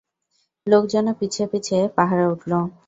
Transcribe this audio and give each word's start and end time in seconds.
লোকজনও 0.67 1.13
পিছে 1.19 1.43
পিছে 1.51 1.77
পাহাড়ে 1.97 2.25
উঠল। 2.27 2.51